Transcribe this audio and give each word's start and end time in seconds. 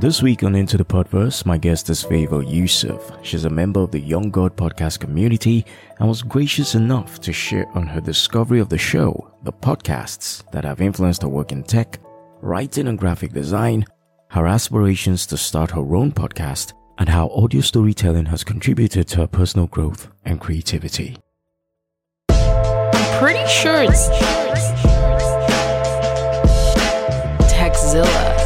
This 0.00 0.22
week 0.22 0.44
on 0.44 0.54
Into 0.54 0.76
the 0.76 0.84
Podverse, 0.84 1.44
my 1.44 1.58
guest 1.58 1.90
is 1.90 2.04
Favour 2.04 2.44
Yusuf. 2.44 3.10
She's 3.22 3.44
a 3.44 3.50
member 3.50 3.80
of 3.80 3.90
the 3.90 3.98
Young 3.98 4.30
God 4.30 4.56
podcast 4.56 5.00
community 5.00 5.66
and 5.98 6.08
was 6.08 6.22
gracious 6.22 6.76
enough 6.76 7.20
to 7.22 7.32
share 7.32 7.66
on 7.74 7.84
her 7.88 8.00
discovery 8.00 8.60
of 8.60 8.68
the 8.68 8.78
show, 8.78 9.34
the 9.42 9.52
podcasts 9.52 10.48
that 10.52 10.64
have 10.64 10.80
influenced 10.80 11.22
her 11.22 11.28
work 11.28 11.50
in 11.50 11.64
tech, 11.64 11.98
writing 12.42 12.86
and 12.86 12.96
graphic 12.96 13.32
design, 13.32 13.84
her 14.28 14.46
aspirations 14.46 15.26
to 15.26 15.36
start 15.36 15.72
her 15.72 15.96
own 15.96 16.12
podcast, 16.12 16.74
and 16.98 17.08
how 17.08 17.30
audio 17.30 17.60
storytelling 17.60 18.26
has 18.26 18.44
contributed 18.44 19.08
to 19.08 19.16
her 19.16 19.26
personal 19.26 19.66
growth 19.66 20.12
and 20.24 20.40
creativity. 20.40 21.16
I'm 22.28 23.18
pretty 23.18 23.48
sure 23.48 23.82
it's 23.82 24.08
Teckzilla. 27.52 28.37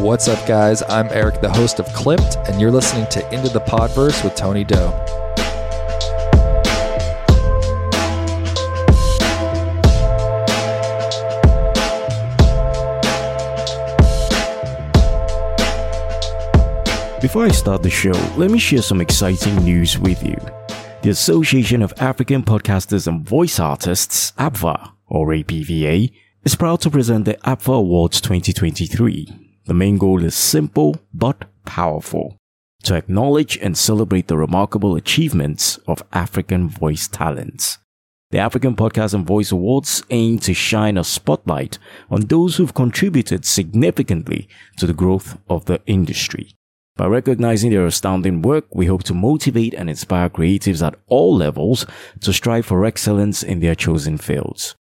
What's 0.00 0.28
up, 0.28 0.48
guys? 0.48 0.82
I'm 0.88 1.08
Eric, 1.10 1.42
the 1.42 1.50
host 1.50 1.78
of 1.78 1.84
Clipped, 1.92 2.38
and 2.48 2.58
you're 2.58 2.70
listening 2.70 3.06
to 3.08 3.34
Into 3.34 3.50
the 3.50 3.60
Podverse 3.60 4.24
with 4.24 4.34
Tony 4.34 4.64
Doe. 4.64 4.90
Before 17.20 17.44
I 17.44 17.50
start 17.50 17.82
the 17.82 17.90
show, 17.90 18.12
let 18.38 18.50
me 18.50 18.58
share 18.58 18.80
some 18.80 19.02
exciting 19.02 19.54
news 19.56 19.98
with 19.98 20.24
you. 20.24 20.38
The 21.02 21.10
Association 21.10 21.82
of 21.82 21.92
African 21.98 22.42
Podcasters 22.42 23.06
and 23.06 23.22
Voice 23.22 23.60
Artists, 23.60 24.32
AAPVA, 24.38 24.92
or 25.08 25.26
APVA, 25.26 26.10
is 26.42 26.56
proud 26.56 26.80
to 26.80 26.90
present 26.90 27.26
the 27.26 27.34
APVA 27.44 27.76
Awards 27.76 28.22
2023 28.22 29.49
the 29.70 29.74
main 29.74 29.98
goal 29.98 30.24
is 30.24 30.34
simple 30.34 30.96
but 31.14 31.44
powerful 31.64 32.36
to 32.82 32.96
acknowledge 32.96 33.56
and 33.58 33.78
celebrate 33.78 34.26
the 34.26 34.36
remarkable 34.36 34.96
achievements 34.96 35.78
of 35.86 36.02
African 36.12 36.68
voice 36.68 37.06
talents. 37.06 37.78
The 38.32 38.38
African 38.38 38.74
Podcast 38.74 39.14
and 39.14 39.24
Voice 39.24 39.52
Awards 39.52 40.02
aim 40.10 40.40
to 40.40 40.54
shine 40.54 40.98
a 40.98 41.04
spotlight 41.04 41.78
on 42.10 42.22
those 42.22 42.56
who've 42.56 42.74
contributed 42.74 43.44
significantly 43.44 44.48
to 44.78 44.88
the 44.88 44.92
growth 44.92 45.38
of 45.48 45.66
the 45.66 45.80
industry. 45.86 46.56
By 46.96 47.06
recognizing 47.06 47.70
their 47.70 47.86
astounding 47.86 48.42
work, 48.42 48.64
we 48.74 48.86
hope 48.86 49.04
to 49.04 49.14
motivate 49.14 49.74
and 49.74 49.88
inspire 49.88 50.28
creatives 50.30 50.84
at 50.84 50.98
all 51.06 51.36
levels 51.36 51.86
to 52.22 52.32
strive 52.32 52.66
for 52.66 52.84
excellence 52.84 53.44
in 53.44 53.60
their 53.60 53.76
chosen 53.76 54.18
fields. 54.18 54.74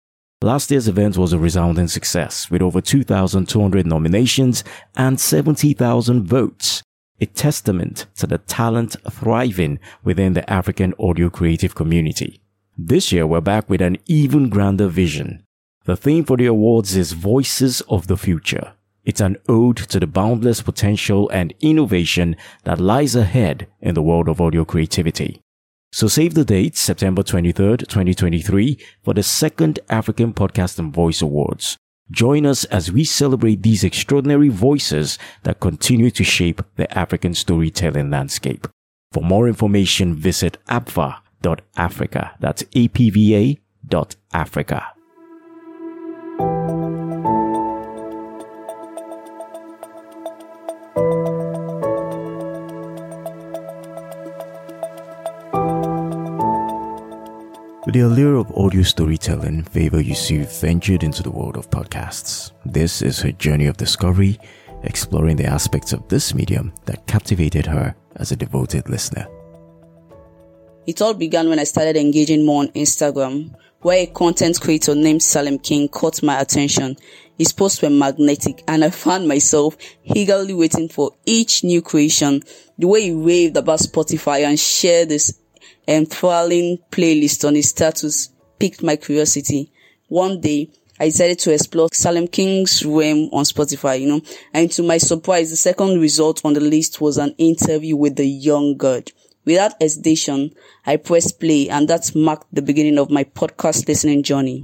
Last 0.44 0.70
year's 0.70 0.88
event 0.88 1.18
was 1.18 1.34
a 1.34 1.40
resounding 1.40 1.88
success 1.88 2.52
with 2.52 2.62
over 2.62 2.80
2,200 2.80 3.88
nominations 3.88 4.64
and 4.96 5.20
70,000 5.20 6.28
votes, 6.28 6.84
a 7.20 7.26
testament 7.26 8.06
to 8.18 8.28
the 8.28 8.38
talent 8.38 8.96
thriving 9.10 9.80
within 10.04 10.34
the 10.34 10.48
African 10.48 10.94
audio 11.00 11.32
creative 11.32 11.74
community. 11.74 12.40
This 12.78 13.12
year 13.12 13.26
we're 13.26 13.42
back 13.42 13.68
with 13.68 13.82
an 13.82 13.98
even 14.06 14.50
grander 14.50 14.88
vision. 14.88 15.44
The 15.86 15.98
theme 15.98 16.24
for 16.24 16.38
the 16.38 16.46
awards 16.46 16.96
is 16.96 17.14
Voices 17.14 17.82
of 17.90 18.06
the 18.06 18.18
Future. 18.18 18.74
It's 19.06 19.22
an 19.22 19.38
ode 19.50 19.78
to 19.78 20.00
the 20.00 20.06
boundless 20.06 20.62
potential 20.62 21.30
and 21.30 21.56
innovation 21.62 22.36
that 22.64 22.80
lies 22.80 23.16
ahead 23.16 23.66
in 23.82 23.96
the 23.96 24.04
world 24.04 24.30
of 24.30 24.40
audio 24.40 24.66
creativity. 24.66 25.42
So 25.92 26.08
save 26.08 26.34
the 26.34 26.46
date, 26.46 26.76
September 26.76 27.24
23rd, 27.24 27.88
2023, 27.88 28.78
for 29.04 29.14
the 29.14 29.24
second 29.24 29.80
African 29.90 30.34
Podcast 30.34 30.80
and 30.80 30.94
Voice 30.94 31.22
Awards. 31.22 31.78
Join 32.12 32.46
us 32.46 32.64
as 32.66 32.92
we 32.92 33.04
celebrate 33.04 33.64
these 33.64 33.84
extraordinary 33.84 34.50
voices 34.50 35.18
that 35.44 35.60
continue 35.60 36.12
to 36.12 36.24
shape 36.24 36.62
the 36.76 36.98
African 36.98 37.34
storytelling 37.34 38.10
landscape. 38.10 38.68
For 39.12 39.24
more 39.24 39.48
information, 39.48 40.14
visit 40.14 40.58
apva.africa. 40.68 42.36
That's 42.40 42.64
apva.africa. 42.64 43.58
With 43.90 44.97
the 57.98 58.04
allure 58.04 58.36
of 58.36 58.56
audio 58.56 58.84
storytelling, 58.84 59.64
Favour 59.64 60.00
Yusuf 60.00 60.62
ventured 60.62 61.02
into 61.02 61.24
the 61.24 61.32
world 61.32 61.58
of 61.58 61.68
podcasts. 61.72 62.52
This 62.64 63.02
is 63.02 63.20
her 63.22 63.32
journey 63.32 63.66
of 63.66 63.78
discovery, 63.78 64.40
exploring 64.84 65.36
the 65.36 65.48
aspects 65.48 65.94
of 65.94 66.08
this 66.08 66.36
medium 66.36 66.72
that 66.86 67.08
captivated 67.08 67.66
her 67.66 67.96
as 68.18 68.32
a 68.32 68.36
devoted 68.36 68.88
listener. 68.88 69.26
It 70.86 71.02
all 71.02 71.16
began 71.16 71.50
when 71.50 71.58
I 71.58 71.64
started 71.64 71.98
engaging 71.98 72.46
more 72.46 72.62
on 72.62 72.68
Instagram, 72.74 73.56
where 73.82 74.04
a 74.04 74.06
content 74.06 74.62
creator 74.62 74.94
named 74.94 75.24
Salem 75.24 75.58
King 75.58 75.88
caught 75.88 76.22
my 76.22 76.40
attention. 76.40 76.98
His 77.40 77.52
posts 77.52 77.82
were 77.82 77.90
magnetic 77.90 78.64
and 78.68 78.84
I 78.86 78.92
found 78.92 79.28
myself 79.28 79.76
eagerly 80.04 80.54
waiting 80.54 80.88
for 80.88 81.14
each 81.26 81.64
new 81.64 81.82
creation. 81.82 82.44
The 82.78 82.86
way 82.86 83.06
he 83.06 83.12
raved 83.12 83.58
about 83.58 83.80
Spotify 83.80 84.46
and 84.46 84.60
shared 84.60 85.10
Um, 85.88 86.04
this 86.04 86.14
enthralling 86.14 86.80
playlist 86.92 87.48
on 87.48 87.56
his 87.56 87.70
status 87.70 88.30
piqued 88.60 88.84
my 88.84 88.96
curiosity. 88.96 89.72
One 90.08 90.42
day, 90.42 90.70
I 91.00 91.06
decided 91.06 91.40
to 91.40 91.54
explore 91.54 91.90
Salem 91.94 92.28
King's 92.28 92.86
realm 92.86 93.30
on 93.32 93.44
Spotify, 93.44 94.02
you 94.02 94.08
know, 94.08 94.22
and 94.54 94.72
to 94.72 94.84
my 94.84 94.98
surprise, 94.98 95.50
the 95.50 95.56
second 95.56 96.02
result 96.02 96.42
on 96.44 96.54
the 96.54 96.60
list 96.60 97.02
was 97.02 97.18
an 97.18 97.36
interview 97.38 97.96
with 97.96 98.16
the 98.16 98.28
young 98.28 98.78
god. 98.78 99.12
Without 99.46 99.82
hesitation, 99.82 100.56
I 100.86 100.98
pressed 100.98 101.40
play 101.40 101.70
and 101.70 101.88
that 101.88 102.16
marked 102.16 102.54
the 102.54 102.62
beginning 102.62 102.98
of 102.98 103.12
my 103.12 103.24
podcast 103.24 103.88
listening 103.88 104.24
journey. 104.24 104.64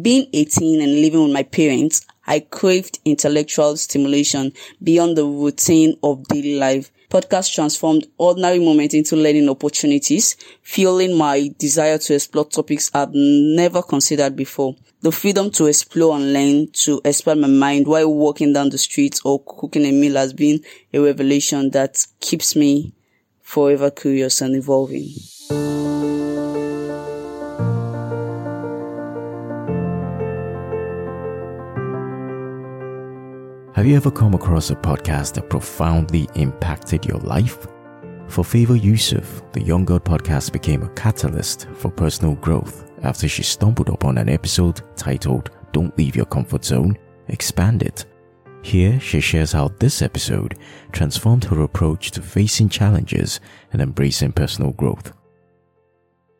Being 0.00 0.28
18 0.32 0.80
and 0.82 1.00
living 1.00 1.22
with 1.22 1.32
my 1.32 1.42
parents, 1.42 2.06
I 2.26 2.40
craved 2.40 3.00
intellectual 3.04 3.76
stimulation 3.76 4.52
beyond 4.82 5.16
the 5.16 5.24
routine 5.24 5.96
of 6.02 6.28
daily 6.28 6.58
life 6.58 6.92
podcast 7.10 7.52
transformed 7.52 8.06
ordinary 8.16 8.60
moments 8.60 8.94
into 8.94 9.16
learning 9.16 9.48
opportunities, 9.48 10.36
fueling 10.62 11.18
my 11.18 11.50
desire 11.58 11.98
to 11.98 12.14
explore 12.14 12.44
topics 12.44 12.90
I've 12.94 13.10
never 13.12 13.82
considered 13.82 14.36
before. 14.36 14.76
The 15.02 15.10
freedom 15.10 15.50
to 15.52 15.66
explore 15.66 16.16
and 16.16 16.32
learn, 16.32 16.68
to 16.84 17.00
expand 17.04 17.40
my 17.40 17.48
mind 17.48 17.86
while 17.86 18.12
walking 18.12 18.52
down 18.52 18.70
the 18.70 18.78
streets 18.78 19.20
or 19.24 19.42
cooking 19.42 19.84
a 19.86 19.92
meal 19.92 20.14
has 20.14 20.32
been 20.32 20.60
a 20.94 21.00
revelation 21.00 21.70
that 21.70 22.06
keeps 22.20 22.54
me 22.54 22.94
forever 23.42 23.90
curious 23.90 24.40
and 24.40 24.54
evolving. 24.54 25.08
Have 33.80 33.88
you 33.88 33.96
ever 33.96 34.10
come 34.10 34.34
across 34.34 34.68
a 34.68 34.74
podcast 34.74 35.32
that 35.32 35.48
profoundly 35.48 36.28
impacted 36.34 37.06
your 37.06 37.16
life? 37.20 37.66
For 38.28 38.44
Favour 38.44 38.76
Yusuf, 38.76 39.42
the 39.52 39.62
Young 39.62 39.86
God 39.86 40.04
podcast 40.04 40.52
became 40.52 40.82
a 40.82 40.90
catalyst 40.90 41.66
for 41.72 41.90
personal 41.90 42.34
growth 42.34 42.90
after 43.02 43.26
she 43.26 43.42
stumbled 43.42 43.88
upon 43.88 44.18
an 44.18 44.28
episode 44.28 44.82
titled 44.98 45.48
Don't 45.72 45.96
Leave 45.96 46.14
Your 46.14 46.26
Comfort 46.26 46.62
Zone, 46.62 46.98
Expand 47.28 47.82
It. 47.82 48.04
Here, 48.60 49.00
she 49.00 49.18
shares 49.18 49.52
how 49.52 49.68
this 49.78 50.02
episode 50.02 50.58
transformed 50.92 51.44
her 51.44 51.62
approach 51.62 52.10
to 52.10 52.20
facing 52.20 52.68
challenges 52.68 53.40
and 53.72 53.80
embracing 53.80 54.32
personal 54.32 54.72
growth. 54.72 55.14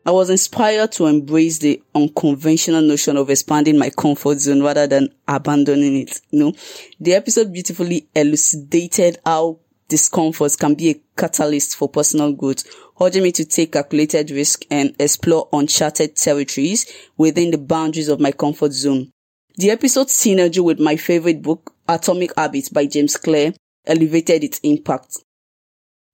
I 0.03 0.11
was 0.11 0.31
inspired 0.31 0.91
to 0.93 1.05
embrace 1.05 1.59
the 1.59 1.81
unconventional 1.93 2.81
notion 2.81 3.17
of 3.17 3.29
expanding 3.29 3.77
my 3.77 3.91
comfort 3.91 4.39
zone 4.39 4.63
rather 4.63 4.87
than 4.87 5.13
abandoning 5.27 5.95
it. 5.97 6.21
You 6.31 6.39
know, 6.39 6.53
the 6.99 7.13
episode 7.13 7.53
beautifully 7.53 8.07
elucidated 8.15 9.19
how 9.23 9.59
discomfort 9.89 10.57
can 10.57 10.73
be 10.73 10.89
a 10.89 11.01
catalyst 11.15 11.75
for 11.75 11.87
personal 11.87 12.33
growth, 12.33 12.63
urging 12.99 13.21
me 13.21 13.31
to 13.33 13.45
take 13.45 13.73
calculated 13.73 14.31
risk 14.31 14.65
and 14.71 14.95
explore 14.99 15.49
uncharted 15.53 16.15
territories 16.15 16.91
within 17.17 17.51
the 17.51 17.57
boundaries 17.59 18.07
of 18.07 18.19
my 18.19 18.31
comfort 18.31 18.71
zone. 18.71 19.11
The 19.57 19.69
episode 19.69 20.07
synergy 20.07 20.63
with 20.63 20.79
my 20.79 20.95
favorite 20.95 21.43
book, 21.43 21.75
Atomic 21.87 22.31
Habits 22.35 22.69
by 22.69 22.87
James 22.87 23.17
Clear, 23.17 23.53
elevated 23.85 24.43
its 24.43 24.59
impact. 24.63 25.17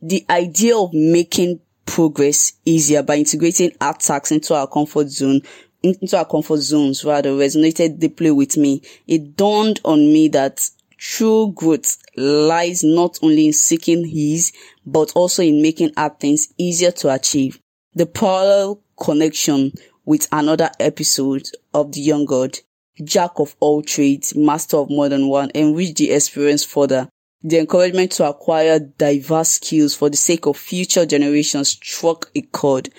The 0.01 0.25
idea 0.29 0.77
of 0.77 0.93
making 0.93 1.61
progress 1.87 2.53
easier 2.65 3.01
by 3.01 3.15
integrating 3.15 3.71
art 3.81 3.99
tasks 4.01 4.31
into 4.31 4.53
our 4.53 4.67
comfort 4.67 5.09
zone 5.09 5.41
into 5.83 6.17
our 6.17 6.25
comfort 6.25 6.57
zones 6.57 7.05
rather 7.05 7.31
resonated 7.31 7.99
deeply 7.99 8.31
with 8.31 8.57
me. 8.57 8.81
It 9.07 9.35
dawned 9.35 9.79
on 9.85 9.99
me 9.99 10.27
that 10.29 10.67
true 10.97 11.51
growth 11.53 11.97
lies 12.15 12.83
not 12.83 13.19
only 13.21 13.47
in 13.47 13.53
seeking 13.53 14.05
ease, 14.05 14.51
but 14.85 15.11
also 15.15 15.43
in 15.43 15.61
making 15.61 15.91
art 15.95 16.19
things 16.19 16.51
easier 16.57 16.91
to 16.91 17.13
achieve. 17.13 17.59
The 17.93 18.05
parallel 18.05 18.81
connection 18.99 19.71
with 20.05 20.27
another 20.31 20.71
episode 20.79 21.47
of 21.73 21.91
The 21.91 22.01
Young 22.01 22.25
God 22.25 22.57
jack 23.03 23.31
of 23.37 23.55
all 23.59 23.81
trades, 23.81 24.35
master 24.35 24.77
of 24.77 24.89
more 24.89 25.09
than 25.09 25.27
one, 25.27 25.51
enrich 25.53 25.95
the 25.95 26.11
experience 26.11 26.63
further. 26.63 27.09
The 27.47 27.59
encouragement 27.59 28.11
to 28.11 28.27
acquire 28.27 28.77
diverse 28.77 29.51
skills 29.51 29.95
for 29.95 30.09
the 30.09 30.17
sake 30.17 30.47
of 30.47 30.57
future 30.57 31.05
generations 31.05 31.69
struck 31.69 32.29
a 32.35 32.41
chord. 32.41 32.89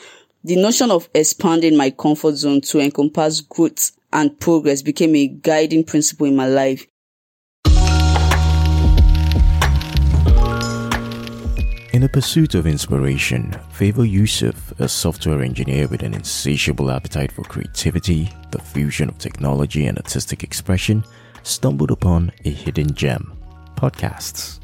The 0.42 0.56
notion 0.56 0.90
of 0.90 1.10
expanding 1.14 1.76
my 1.76 1.90
comfort 1.90 2.36
zone 2.36 2.62
to 2.62 2.80
encompass 2.80 3.42
growth 3.42 3.92
and 4.10 4.40
progress 4.40 4.80
became 4.80 5.14
a 5.16 5.26
guiding 5.26 5.84
principle 5.84 6.26
in 6.28 6.34
my 6.34 6.48
life. 6.48 6.86
In 11.92 12.00
the 12.00 12.10
pursuit 12.10 12.54
of 12.54 12.66
inspiration, 12.66 13.54
Favour 13.72 14.06
Yusuf, 14.06 14.72
a 14.80 14.88
software 14.88 15.42
engineer 15.42 15.88
with 15.88 16.02
an 16.02 16.14
insatiable 16.14 16.90
appetite 16.90 17.32
for 17.32 17.42
creativity, 17.42 18.32
the 18.52 18.62
fusion 18.62 19.10
of 19.10 19.18
technology 19.18 19.84
and 19.88 19.98
artistic 19.98 20.42
expression, 20.42 21.04
stumbled 21.42 21.90
upon 21.90 22.32
a 22.46 22.50
hidden 22.50 22.94
gem 22.94 23.37
podcasts. 23.78 24.58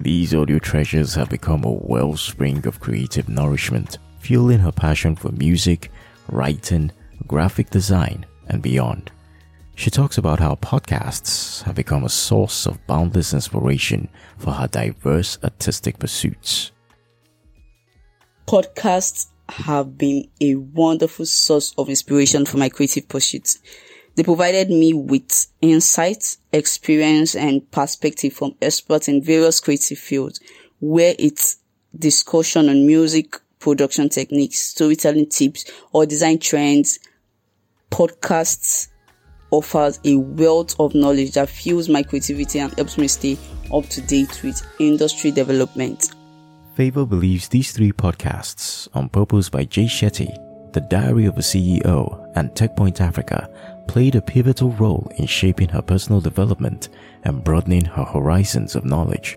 These 0.00 0.32
audio 0.32 0.60
treasures 0.60 1.14
have 1.14 1.28
become 1.28 1.64
a 1.64 1.72
wellspring 1.72 2.64
of 2.68 2.78
creative 2.78 3.28
nourishment, 3.28 3.98
fueling 4.20 4.60
her 4.60 4.70
passion 4.70 5.16
for 5.16 5.32
music, 5.32 5.90
writing, 6.28 6.92
graphic 7.26 7.70
design, 7.70 8.24
and 8.46 8.62
beyond. 8.62 9.10
She 9.74 9.90
talks 9.90 10.16
about 10.16 10.38
how 10.38 10.54
podcasts 10.56 11.64
have 11.64 11.74
become 11.74 12.04
a 12.04 12.08
source 12.08 12.66
of 12.66 12.86
boundless 12.86 13.34
inspiration 13.34 14.08
for 14.38 14.52
her 14.52 14.68
diverse 14.68 15.38
artistic 15.42 15.98
pursuits. 15.98 16.70
Podcasts 18.46 19.26
have 19.48 19.98
been 19.98 20.28
a 20.40 20.54
wonderful 20.54 21.26
source 21.26 21.74
of 21.76 21.88
inspiration 21.88 22.46
for 22.46 22.58
my 22.58 22.68
creative 22.68 23.08
pursuits. 23.08 23.58
They 24.16 24.22
provided 24.22 24.70
me 24.70 24.94
with 24.94 25.46
insight, 25.60 26.38
experience, 26.52 27.36
and 27.36 27.70
perspective 27.70 28.32
from 28.32 28.54
experts 28.62 29.08
in 29.08 29.22
various 29.22 29.60
creative 29.60 29.98
fields, 29.98 30.40
where 30.80 31.14
it's 31.18 31.58
discussion 31.98 32.68
on 32.70 32.86
music, 32.86 33.36
production 33.58 34.08
techniques, 34.08 34.58
storytelling 34.58 35.28
tips, 35.28 35.70
or 35.92 36.06
design 36.06 36.38
trends, 36.38 36.98
podcasts 37.90 38.88
offers 39.50 40.00
a 40.04 40.16
wealth 40.16 40.78
of 40.80 40.94
knowledge 40.94 41.32
that 41.32 41.48
fuels 41.48 41.88
my 41.88 42.02
creativity 42.02 42.58
and 42.58 42.74
helps 42.74 42.98
me 42.98 43.08
stay 43.08 43.38
up 43.72 43.86
to 43.86 44.00
date 44.00 44.42
with 44.42 44.60
industry 44.78 45.30
development. 45.30 46.14
Favour 46.74 47.06
believes 47.06 47.48
these 47.48 47.72
three 47.72 47.92
podcasts, 47.92 48.88
On 48.94 49.08
Purpose 49.08 49.48
by 49.48 49.64
Jay 49.64 49.84
Shetty, 49.84 50.72
The 50.72 50.80
Diary 50.80 51.26
of 51.26 51.36
a 51.36 51.40
CEO, 51.40 52.30
and 52.36 52.50
TechPoint 52.50 53.00
Africa, 53.00 53.48
played 53.86 54.14
a 54.14 54.22
pivotal 54.22 54.70
role 54.72 55.10
in 55.16 55.26
shaping 55.26 55.68
her 55.68 55.82
personal 55.82 56.20
development 56.20 56.88
and 57.24 57.42
broadening 57.42 57.84
her 57.84 58.04
horizons 58.04 58.74
of 58.74 58.84
knowledge. 58.84 59.36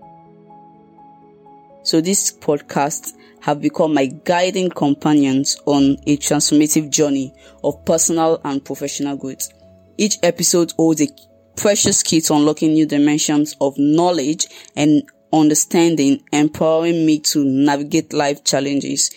So 1.83 2.01
these 2.01 2.37
podcasts 2.37 3.13
have 3.41 3.61
become 3.61 3.93
my 3.93 4.07
guiding 4.07 4.69
companions 4.69 5.57
on 5.65 5.97
a 6.05 6.17
transformative 6.17 6.89
journey 6.89 7.33
of 7.63 7.83
personal 7.85 8.41
and 8.43 8.63
professional 8.63 9.17
growth. 9.17 9.49
Each 9.97 10.17
episode 10.21 10.73
holds 10.73 11.01
a 11.01 11.07
precious 11.55 12.03
key 12.03 12.21
to 12.21 12.33
unlocking 12.35 12.73
new 12.73 12.85
dimensions 12.85 13.55
of 13.59 13.73
knowledge 13.77 14.47
and 14.75 15.03
understanding, 15.31 16.23
empowering 16.31 17.05
me 17.05 17.19
to 17.19 17.43
navigate 17.43 18.13
life 18.13 18.43
challenges 18.43 19.11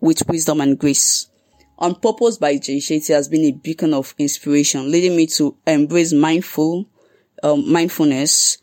with 0.00 0.28
wisdom 0.28 0.60
and 0.60 0.78
grace. 0.78 1.27
On 1.80 1.94
Purpose 1.94 2.38
by 2.38 2.58
Jay 2.58 2.78
Shetty 2.78 3.14
has 3.14 3.28
been 3.28 3.44
a 3.44 3.52
beacon 3.52 3.94
of 3.94 4.12
inspiration, 4.18 4.90
leading 4.90 5.16
me 5.16 5.28
to 5.28 5.56
embrace 5.64 6.12
mindful, 6.12 6.88
um, 7.44 7.70
mindfulness, 7.70 8.58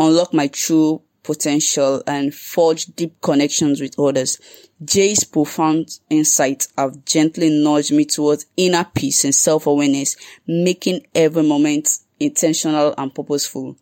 unlock 0.00 0.34
my 0.34 0.48
true 0.48 1.00
potential, 1.22 2.02
and 2.08 2.34
forge 2.34 2.86
deep 2.86 3.20
connections 3.20 3.80
with 3.80 3.96
others. 4.00 4.40
Jay's 4.84 5.22
profound 5.22 6.00
insights 6.10 6.66
have 6.76 7.04
gently 7.04 7.50
nudged 7.50 7.92
me 7.92 8.04
towards 8.04 8.46
inner 8.56 8.84
peace 8.96 9.24
and 9.24 9.34
self-awareness, 9.34 10.16
making 10.48 11.06
every 11.14 11.44
moment 11.44 11.98
intentional 12.18 12.96
and 12.98 13.14
purposeful. 13.14 13.76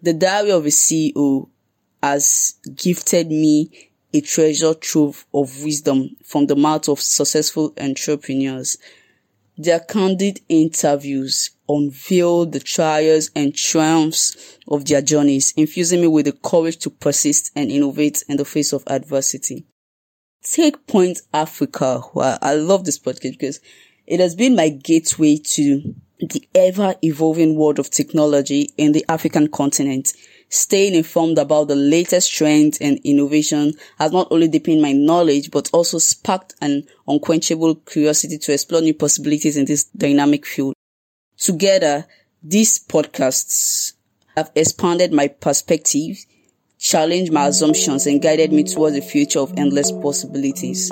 The 0.00 0.12
Diary 0.12 0.52
of 0.52 0.64
a 0.64 0.68
CEO 0.68 1.48
has 2.00 2.54
gifted 2.76 3.30
me 3.30 3.87
a 4.12 4.20
treasure 4.20 4.74
trove 4.74 5.26
of 5.34 5.62
wisdom 5.62 6.16
from 6.24 6.46
the 6.46 6.56
mouth 6.56 6.88
of 6.88 7.00
successful 7.00 7.74
entrepreneurs. 7.78 8.78
Their 9.56 9.80
candid 9.80 10.40
interviews 10.48 11.50
unveil 11.68 12.46
the 12.46 12.60
trials 12.60 13.30
and 13.34 13.54
triumphs 13.54 14.58
of 14.68 14.86
their 14.86 15.02
journeys, 15.02 15.52
infusing 15.56 16.00
me 16.00 16.06
with 16.06 16.26
the 16.26 16.32
courage 16.32 16.78
to 16.78 16.90
persist 16.90 17.50
and 17.54 17.70
innovate 17.70 18.22
in 18.28 18.36
the 18.36 18.44
face 18.44 18.72
of 18.72 18.84
adversity. 18.86 19.66
TechPoint 20.44 21.22
Africa. 21.34 22.02
Well, 22.14 22.38
I 22.40 22.54
love 22.54 22.84
this 22.84 22.98
podcast 22.98 23.32
because 23.32 23.60
it 24.06 24.20
has 24.20 24.34
been 24.34 24.54
my 24.54 24.68
gateway 24.70 25.36
to 25.36 25.94
the 26.20 26.48
ever 26.54 26.94
evolving 27.02 27.56
world 27.56 27.78
of 27.78 27.90
technology 27.90 28.70
in 28.76 28.92
the 28.92 29.04
African 29.08 29.48
continent. 29.48 30.12
Staying 30.50 30.94
informed 30.94 31.38
about 31.38 31.68
the 31.68 31.76
latest 31.76 32.32
trends 32.32 32.78
and 32.78 32.98
innovation 33.04 33.74
has 33.98 34.12
not 34.12 34.28
only 34.30 34.48
deepened 34.48 34.80
my 34.80 34.92
knowledge, 34.92 35.50
but 35.50 35.68
also 35.72 35.98
sparked 35.98 36.54
an 36.60 36.86
unquenchable 37.06 37.74
curiosity 37.74 38.38
to 38.38 38.52
explore 38.52 38.80
new 38.80 38.94
possibilities 38.94 39.56
in 39.56 39.66
this 39.66 39.84
dynamic 39.84 40.46
field. 40.46 40.74
Together, 41.36 42.06
these 42.42 42.78
podcasts 42.78 43.92
have 44.36 44.50
expanded 44.54 45.12
my 45.12 45.28
perspective 45.28 46.24
challenged 46.78 47.32
my 47.32 47.48
assumptions 47.48 48.06
and 48.06 48.22
guided 48.22 48.52
me 48.52 48.62
towards 48.62 48.96
a 48.96 49.02
future 49.02 49.40
of 49.40 49.52
endless 49.56 49.90
possibilities. 49.90 50.90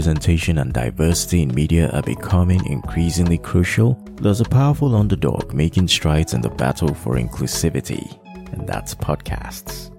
Representation 0.00 0.56
and 0.56 0.72
diversity 0.72 1.42
in 1.42 1.54
media 1.54 1.90
are 1.90 2.00
becoming 2.00 2.64
increasingly 2.64 3.36
crucial, 3.36 4.02
there's 4.14 4.40
a 4.40 4.46
powerful 4.46 4.96
underdog 4.96 5.52
making 5.52 5.86
strides 5.86 6.32
in 6.32 6.40
the 6.40 6.48
battle 6.48 6.94
for 6.94 7.16
inclusivity, 7.16 8.18
and 8.54 8.66
that's 8.66 8.94
podcasts. 8.94 9.94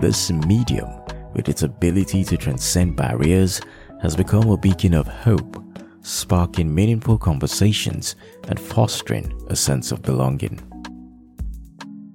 This 0.00 0.30
medium, 0.30 0.88
with 1.34 1.48
its 1.48 1.64
ability 1.64 2.22
to 2.22 2.36
transcend 2.36 2.94
barriers, 2.94 3.60
has 4.00 4.14
become 4.14 4.48
a 4.48 4.56
beacon 4.56 4.94
of 4.94 5.08
hope, 5.08 5.60
sparking 6.02 6.72
meaningful 6.72 7.18
conversations 7.18 8.14
and 8.46 8.60
fostering 8.60 9.36
a 9.48 9.56
sense 9.56 9.90
of 9.90 10.02
belonging. 10.02 10.60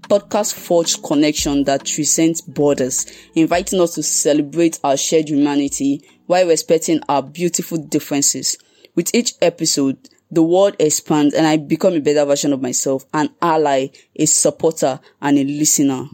Podcast 0.04 0.54
forge 0.54 1.02
connection 1.04 1.66
that 1.66 1.84
transcends 1.86 2.40
borders, 2.40 3.06
inviting 3.36 3.82
us 3.82 3.96
to 3.96 4.04
celebrate 4.04 4.80
our 4.86 4.96
shared 4.96 5.28
humanity 5.28 6.06
while 6.32 6.48
respecting 6.48 7.02
our 7.10 7.22
beautiful 7.22 7.78
differences. 7.78 8.58
With 8.96 9.14
each 9.14 9.34
episode, 9.42 9.98
the 10.32 10.42
world 10.42 10.78
expands 10.80 11.34
and 11.34 11.46
I 11.46 11.58
become 11.58 11.94
a 11.94 12.00
better 12.00 12.24
version 12.24 12.54
of 12.54 12.62
myself, 12.62 13.04
an 13.14 13.32
ally, 13.42 13.90
a 14.16 14.26
supporter, 14.26 15.02
and 15.22 15.38
a 15.38 15.44
listener. 15.44 16.06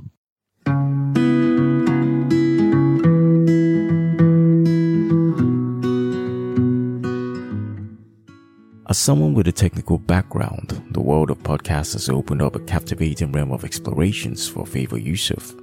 As 8.89 8.97
someone 8.97 9.35
with 9.35 9.47
a 9.47 9.51
technical 9.51 9.99
background, 9.99 10.83
the 10.89 10.99
world 10.99 11.29
of 11.29 11.37
podcasts 11.43 11.93
has 11.93 12.09
opened 12.09 12.41
up 12.41 12.55
a 12.55 12.59
captivating 12.61 13.31
realm 13.33 13.51
of 13.51 13.63
explorations 13.63 14.47
for 14.47 14.65
Favour 14.65 14.97
Yusuf. 14.97 15.53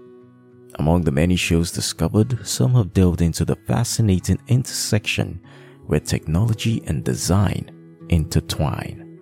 Among 0.76 1.02
the 1.02 1.12
many 1.12 1.36
shows 1.36 1.70
discovered, 1.70 2.46
some 2.46 2.74
have 2.74 2.92
delved 2.92 3.22
into 3.22 3.44
the 3.44 3.56
fascinating 3.56 4.38
intersection 4.48 5.40
where 5.86 6.00
technology 6.00 6.82
and 6.86 7.04
design 7.04 7.70
intertwine. 8.08 9.20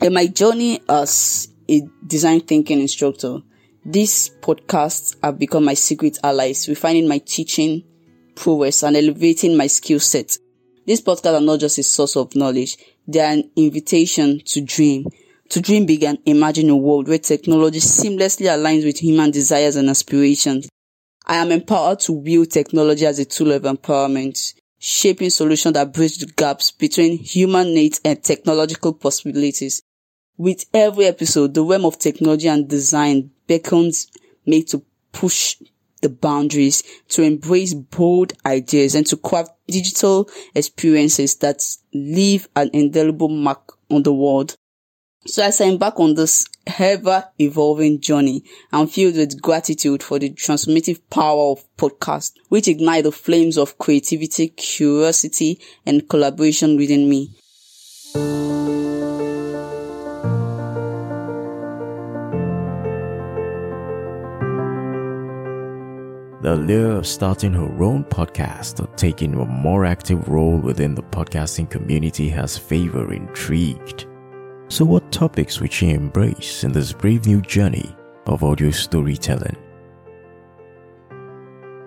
In 0.00 0.14
my 0.14 0.26
journey 0.26 0.80
as 0.88 1.48
a 1.68 1.82
design 2.06 2.40
thinking 2.40 2.80
instructor, 2.80 3.38
these 3.84 4.30
podcasts 4.40 5.16
have 5.22 5.38
become 5.38 5.64
my 5.64 5.74
secret 5.74 6.18
allies, 6.22 6.68
refining 6.68 7.08
my 7.08 7.18
teaching 7.18 7.84
prowess 8.34 8.82
and 8.82 8.96
elevating 8.96 9.56
my 9.56 9.66
skill 9.66 10.00
set 10.00 10.36
these 10.84 11.00
podcasts 11.00 11.34
are 11.34 11.40
not 11.40 11.60
just 11.60 11.78
a 11.78 11.82
source 11.82 12.16
of 12.16 12.34
knowledge. 12.34 12.76
They 13.06 13.20
are 13.20 13.32
an 13.32 13.50
invitation 13.56 14.40
to 14.46 14.60
dream, 14.60 15.06
to 15.52 15.60
dream 15.60 15.84
big 15.84 16.02
and 16.02 16.18
imagine 16.24 16.70
a 16.70 16.76
world 16.76 17.08
where 17.08 17.18
technology 17.18 17.78
seamlessly 17.78 18.46
aligns 18.46 18.86
with 18.86 18.98
human 18.98 19.30
desires 19.30 19.76
and 19.76 19.90
aspirations. 19.90 20.66
I 21.26 21.36
am 21.36 21.52
empowered 21.52 22.00
to 22.00 22.12
wield 22.14 22.50
technology 22.50 23.04
as 23.04 23.18
a 23.18 23.26
tool 23.26 23.52
of 23.52 23.64
empowerment, 23.64 24.54
shaping 24.78 25.28
solutions 25.28 25.74
that 25.74 25.92
bridge 25.92 26.16
the 26.16 26.26
gaps 26.26 26.70
between 26.70 27.18
human 27.18 27.74
needs 27.74 28.00
and 28.02 28.24
technological 28.24 28.94
possibilities. 28.94 29.82
With 30.38 30.64
every 30.72 31.04
episode, 31.04 31.52
the 31.52 31.62
realm 31.62 31.84
of 31.84 31.98
technology 31.98 32.48
and 32.48 32.66
design 32.66 33.30
beckons 33.46 34.06
me 34.46 34.62
to 34.64 34.82
push 35.12 35.56
the 36.00 36.08
boundaries, 36.08 36.82
to 37.10 37.22
embrace 37.22 37.74
bold 37.74 38.32
ideas 38.46 38.94
and 38.94 39.06
to 39.08 39.18
craft 39.18 39.52
digital 39.68 40.30
experiences 40.54 41.36
that 41.36 41.62
leave 41.92 42.48
an 42.56 42.70
indelible 42.72 43.28
mark 43.28 43.74
on 43.90 44.02
the 44.02 44.14
world. 44.14 44.56
So 45.24 45.44
as 45.44 45.60
I 45.60 45.66
embark 45.66 46.00
on 46.00 46.14
this 46.14 46.46
ever 46.66 47.24
evolving 47.38 48.00
journey, 48.00 48.42
I'm 48.72 48.88
filled 48.88 49.14
with 49.14 49.40
gratitude 49.40 50.02
for 50.02 50.18
the 50.18 50.30
transformative 50.30 51.00
power 51.10 51.52
of 51.52 51.64
podcast, 51.76 52.32
which 52.48 52.66
ignite 52.66 53.04
the 53.04 53.12
flames 53.12 53.56
of 53.56 53.78
creativity, 53.78 54.48
curiosity, 54.48 55.60
and 55.86 56.08
collaboration 56.08 56.76
within 56.76 57.08
me. 57.08 57.30
The 66.42 66.54
allure 66.54 66.96
of 66.96 67.06
starting 67.06 67.52
her 67.52 67.84
own 67.84 68.02
podcast 68.02 68.82
or 68.82 68.92
taking 68.96 69.34
a 69.34 69.44
more 69.44 69.84
active 69.84 70.28
role 70.28 70.58
within 70.58 70.96
the 70.96 71.04
podcasting 71.04 71.70
community 71.70 72.28
has 72.30 72.58
Favour 72.58 73.12
intrigued. 73.12 74.06
So, 74.72 74.86
what 74.86 75.12
topics 75.12 75.60
would 75.60 75.70
she 75.70 75.90
embrace 75.90 76.64
in 76.64 76.72
this 76.72 76.94
brave 76.94 77.26
new 77.26 77.42
journey 77.42 77.94
of 78.24 78.42
audio 78.42 78.70
storytelling? 78.70 79.54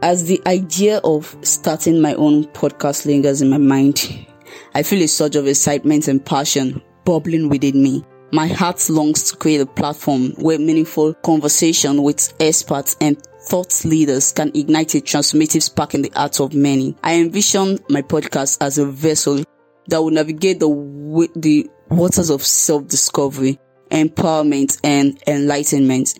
As 0.03 0.25
the 0.25 0.39
idea 0.45 0.99
of 1.03 1.35
starting 1.41 1.99
my 1.99 2.13
own 2.13 2.43
podcast 2.43 3.07
lingers 3.07 3.41
in 3.41 3.49
my 3.49 3.57
mind, 3.57 4.27
I 4.75 4.83
feel 4.83 5.01
a 5.01 5.07
surge 5.07 5.35
of 5.35 5.47
excitement 5.47 6.07
and 6.07 6.23
passion 6.23 6.79
bubbling 7.05 7.49
within 7.49 7.81
me. 7.81 8.05
My 8.31 8.45
heart 8.45 8.87
longs 8.87 9.31
to 9.31 9.37
create 9.37 9.61
a 9.61 9.65
platform 9.65 10.33
where 10.33 10.59
meaningful 10.59 11.15
conversation 11.15 12.03
with 12.03 12.35
experts 12.39 12.97
and 13.01 13.19
thought 13.47 13.83
leaders 13.83 14.31
can 14.31 14.51
ignite 14.53 14.93
a 14.93 14.99
transformative 14.99 15.63
spark 15.63 15.95
in 15.95 16.03
the 16.03 16.11
hearts 16.15 16.39
of 16.39 16.53
many. 16.53 16.95
I 17.01 17.15
envision 17.15 17.79
my 17.89 18.03
podcast 18.03 18.59
as 18.61 18.77
a 18.77 18.85
vessel 18.85 19.43
that 19.87 20.01
will 20.01 20.11
navigate 20.11 20.59
the, 20.59 21.29
the 21.35 21.69
waters 21.89 22.29
of 22.29 22.43
self-discovery, 22.43 23.59
empowerment, 23.91 24.79
and 24.83 25.21
enlightenment. 25.27 26.19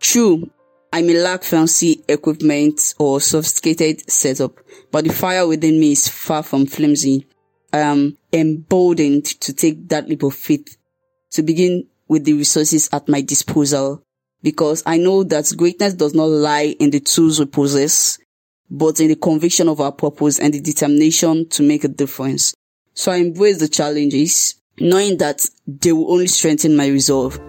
True, 0.00 0.50
I 0.92 1.02
may 1.02 1.14
lack 1.14 1.42
fancy 1.42 2.04
equipment 2.08 2.94
or 2.98 3.20
sophisticated 3.20 4.10
setup, 4.10 4.58
but 4.90 5.04
the 5.04 5.12
fire 5.12 5.46
within 5.46 5.80
me 5.80 5.92
is 5.92 6.08
far 6.08 6.42
from 6.42 6.66
flimsy. 6.66 7.26
I 7.72 7.78
am 7.78 8.18
emboldened 8.32 9.24
to 9.24 9.54
take 9.54 9.88
that 9.88 10.08
leap 10.08 10.22
of 10.22 10.34
faith 10.34 10.76
to 11.30 11.42
begin 11.42 11.86
with 12.08 12.24
the 12.24 12.34
resources 12.34 12.90
at 12.92 13.08
my 13.08 13.22
disposal 13.22 14.02
because 14.42 14.82
I 14.84 14.98
know 14.98 15.24
that 15.24 15.50
greatness 15.56 15.94
does 15.94 16.14
not 16.14 16.28
lie 16.28 16.74
in 16.78 16.90
the 16.90 17.00
tools 17.00 17.38
we 17.38 17.46
possess, 17.46 18.18
but 18.70 19.00
in 19.00 19.08
the 19.08 19.16
conviction 19.16 19.68
of 19.68 19.80
our 19.80 19.92
purpose 19.92 20.38
and 20.38 20.52
the 20.52 20.60
determination 20.60 21.48
to 21.50 21.62
make 21.62 21.84
a 21.84 21.88
difference. 21.88 22.54
So 22.94 23.12
I 23.12 23.16
embrace 23.16 23.58
the 23.58 23.68
challenges, 23.68 24.56
knowing 24.78 25.16
that 25.18 25.46
they 25.66 25.92
will 25.92 26.12
only 26.12 26.26
strengthen 26.26 26.76
my 26.76 26.86
resolve. 26.88 27.40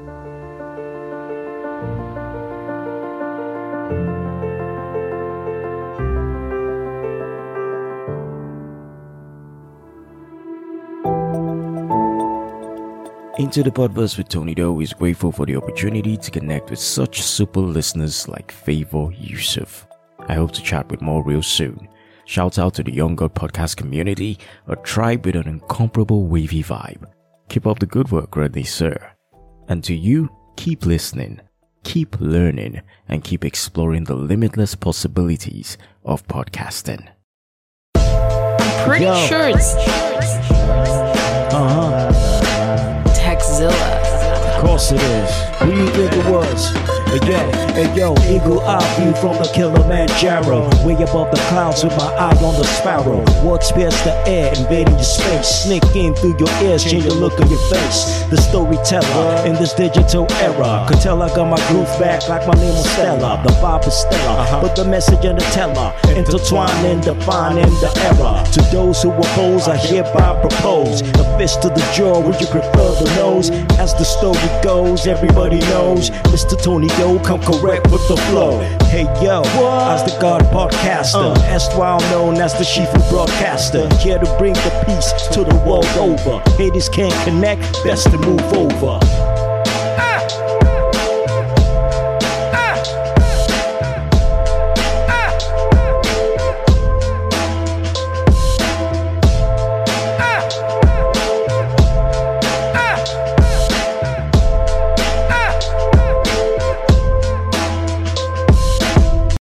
Into 13.39 13.63
the 13.63 13.71
Podverse 13.71 14.17
with 14.17 14.29
Tony 14.29 14.55
Doe 14.55 14.79
is 14.79 14.93
grateful 14.93 15.31
for 15.31 15.45
the 15.45 15.57
opportunity 15.57 16.15
to 16.15 16.31
connect 16.31 16.69
with 16.69 16.79
such 16.79 17.21
super 17.21 17.59
listeners 17.59 18.27
like 18.27 18.51
Favour 18.51 19.09
Yusuf. 19.11 19.85
I 20.29 20.35
hope 20.35 20.53
to 20.53 20.63
chat 20.63 20.89
with 20.89 21.01
more 21.01 21.23
real 21.23 21.41
soon. 21.41 21.89
Shout 22.25 22.57
out 22.57 22.73
to 22.75 22.83
the 22.83 22.91
Young 22.93 23.15
God 23.15 23.33
podcast 23.35 23.75
community, 23.75 24.39
a 24.67 24.75
tribe 24.77 25.25
with 25.25 25.35
an 25.35 25.47
incomparable 25.47 26.25
wavy 26.27 26.63
vibe. 26.63 27.05
Keep 27.49 27.67
up 27.67 27.79
the 27.79 27.85
good 27.85 28.11
work, 28.11 28.35
ready, 28.35 28.63
sir. 28.63 28.95
And 29.67 29.83
to 29.83 29.93
you, 29.93 30.29
keep 30.55 30.85
listening, 30.85 31.41
keep 31.83 32.19
learning, 32.19 32.81
and 33.09 33.23
keep 33.23 33.43
exploring 33.43 34.05
the 34.05 34.15
limitless 34.15 34.73
possibilities 34.75 35.77
of 36.05 36.25
podcasting. 36.27 37.07
Pretty 38.85 39.05
Yo. 39.05 39.15
sure 39.27 39.49
it's 39.49 39.75
Uh-huh. 41.53 42.11
Teckzilla. 43.15 44.02
Course 44.63 44.93
it 44.93 45.01
is. 45.01 45.29
Who 45.59 45.71
you 45.75 45.87
think 45.89 46.13
it 46.13 46.31
was? 46.31 46.73
Yo, 47.13 47.37
hey 47.73 47.95
yo, 47.95 48.15
eagle 48.25 48.59
eye 48.61 48.81
view 48.97 49.13
from 49.21 49.37
the 49.37 49.47
Kilimanjaro. 49.53 50.65
Way 50.83 50.95
above 50.95 51.29
the 51.29 51.37
clouds 51.47 51.83
with 51.83 51.95
my 51.95 52.09
eye 52.15 52.35
on 52.41 52.55
the 52.57 52.63
sparrow. 52.63 53.21
What 53.45 53.61
pierce 53.75 54.01
the 54.01 54.13
air, 54.27 54.51
invading 54.57 54.95
your 54.95 55.03
space. 55.03 55.47
Sneak 55.63 55.85
in 55.95 56.15
through 56.15 56.37
your 56.39 56.49
ears, 56.63 56.83
change 56.83 57.03
the 57.03 57.13
look 57.13 57.39
of 57.39 57.51
your 57.51 57.61
face. 57.69 58.25
The 58.31 58.37
storyteller 58.37 59.45
in 59.45 59.53
this 59.55 59.73
digital 59.73 60.25
era. 60.41 60.85
Could 60.89 61.01
tell 61.01 61.21
I 61.21 61.29
got 61.35 61.47
my 61.47 61.61
groove 61.67 61.87
back 61.99 62.27
like 62.27 62.47
my 62.47 62.55
name 62.55 62.73
was 62.73 62.89
Stella. 62.89 63.41
The 63.45 63.53
vibe 63.61 63.87
is 63.87 63.93
stellar, 63.93 64.39
uh-huh. 64.41 64.61
but 64.61 64.75
the 64.75 64.85
message 64.85 65.23
and 65.23 65.39
the 65.39 65.45
teller. 65.53 65.93
Intertwining, 66.17 67.01
defining 67.01 67.69
the 67.77 67.93
error. 68.09 68.43
To 68.53 68.61
those 68.75 69.03
who 69.03 69.11
oppose, 69.11 69.67
I 69.67 69.77
hereby 69.77 70.41
propose. 70.41 71.01
A 71.01 71.37
fist 71.37 71.61
to 71.61 71.69
the 71.69 71.85
jaw, 71.93 72.19
would 72.19 72.41
you 72.41 72.47
prefer 72.47 72.89
the 72.97 73.13
nose? 73.21 73.51
As 73.77 73.93
the 73.93 74.03
story 74.03 74.49
goes, 74.61 75.07
everybody 75.07 75.59
knows. 75.71 76.09
Mr. 76.33 76.61
Tony 76.61 76.87
Yo, 76.99 77.19
come 77.19 77.41
correct 77.41 77.89
with 77.91 78.05
the 78.07 78.17
flow. 78.29 78.59
Hey 78.89 79.03
yo, 79.23 79.41
as 79.89 80.03
the 80.03 80.17
God 80.19 80.41
podcaster, 80.43 81.35
uh. 81.35 81.53
erstwhile 81.53 81.99
known 82.11 82.35
as 82.37 82.53
the 82.53 82.63
Shifu 82.63 83.09
broadcaster. 83.09 83.87
Here 83.95 84.19
to 84.19 84.37
bring 84.37 84.53
the 84.53 84.83
peace 84.85 85.11
to 85.29 85.43
the 85.43 85.55
world 85.65 85.85
over. 85.97 86.41
Haters 86.57 86.89
can't 86.89 87.13
connect, 87.23 87.61
best 87.83 88.11
to 88.11 88.17
move 88.17 88.41
over. 88.53 88.99